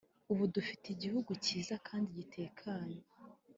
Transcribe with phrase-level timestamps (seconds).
[0.31, 2.99] ubu dufite Igihugu kiza kandi gitekanye